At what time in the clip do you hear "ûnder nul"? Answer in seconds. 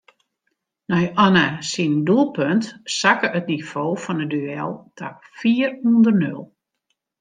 5.89-6.43